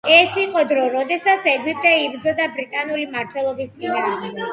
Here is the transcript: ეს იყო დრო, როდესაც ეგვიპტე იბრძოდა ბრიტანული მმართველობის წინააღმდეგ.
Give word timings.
ეს 0.13 0.37
იყო 0.43 0.61
დრო, 0.69 0.85
როდესაც 0.93 1.45
ეგვიპტე 1.51 1.91
იბრძოდა 2.05 2.47
ბრიტანული 2.55 3.05
მმართველობის 3.11 3.71
წინააღმდეგ. 3.77 4.41